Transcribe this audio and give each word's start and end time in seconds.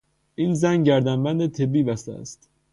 این 0.35 0.53
زن 0.53 0.83
گردن 0.83 1.23
بند 1.23 1.47
طبی 1.47 1.83
بسته 1.83 2.13
است.. 2.13 2.49